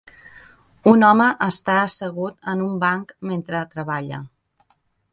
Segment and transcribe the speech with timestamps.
[0.91, 4.27] Un home està assegut en un banc mentre treballa.